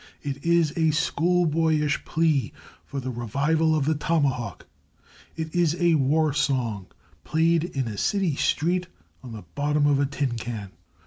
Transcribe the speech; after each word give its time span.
It 0.23 0.43
is 0.43 0.71
a 0.75 0.89
schoolboyish 0.89 2.05
plea 2.05 2.53
for 2.87 2.99
the 2.99 3.11
revival 3.11 3.75
of 3.75 3.85
the 3.85 3.93
tomahawk. 3.93 4.65
It 5.35 5.53
is 5.53 5.75
a 5.79 5.93
war 5.93 6.33
song 6.33 6.87
played 7.23 7.65
in 7.65 7.87
a 7.87 7.99
city 7.99 8.35
street 8.35 8.87
on 9.21 9.33
the 9.33 9.43
bottom 9.53 9.85
of 9.85 9.99
a 9.99 10.07
tin 10.07 10.37
can. 10.37 10.71